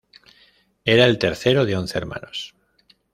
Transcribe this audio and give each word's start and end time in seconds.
Era 0.83 1.05
el 1.05 1.19
tercero 1.19 1.63
de 1.63 1.77
once 1.77 1.95
hermanos. 1.95 2.55